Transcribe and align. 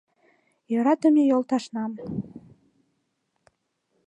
Йӧратыме 0.71 1.23
йолташнам. 1.27 1.91